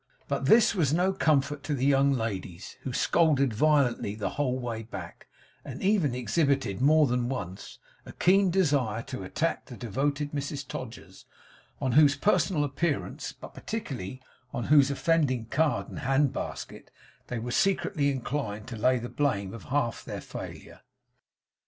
But 0.27 0.45
this 0.45 0.73
was 0.73 0.91
no 0.91 1.13
comfort 1.13 1.61
to 1.61 1.75
the 1.75 1.85
young 1.85 2.11
ladies, 2.11 2.75
who 2.81 2.91
scolded 2.91 3.53
violently 3.53 4.15
the 4.15 4.31
whole 4.31 4.57
way 4.57 4.81
back, 4.81 5.27
and 5.63 5.79
even 5.79 6.15
exhibited, 6.15 6.81
more 6.81 7.05
than 7.05 7.29
once, 7.29 7.77
a 8.03 8.11
keen 8.11 8.49
desire 8.49 9.03
to 9.03 9.21
attack 9.21 9.65
the 9.67 9.77
devoted 9.77 10.31
Mrs 10.31 10.67
Todgers; 10.67 11.25
on 11.79 11.91
whose 11.91 12.15
personal 12.17 12.63
appearance, 12.63 13.31
but 13.31 13.53
particularly 13.53 14.23
on 14.51 14.63
whose 14.73 14.89
offending 14.89 15.45
card 15.45 15.87
and 15.89 15.99
hand 15.99 16.33
basket, 16.33 16.89
they 17.27 17.37
were 17.37 17.51
secretly 17.51 18.09
inclined 18.09 18.65
to 18.69 18.77
lay 18.77 18.97
the 18.97 19.07
blame 19.07 19.53
of 19.53 19.65
half 19.65 20.03
their 20.03 20.19
failure. 20.21 20.81